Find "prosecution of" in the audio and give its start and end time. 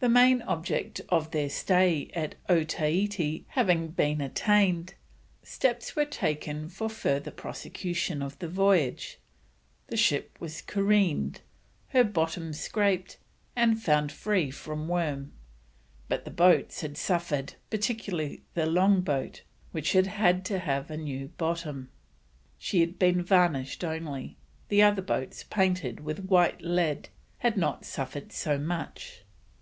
7.32-8.38